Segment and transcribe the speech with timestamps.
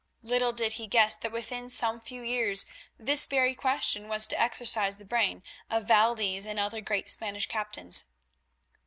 [0.23, 2.65] Little did he guess that within some few years
[2.97, 8.05] this very question was to exercise the brain of Valdez and other great Spanish captains.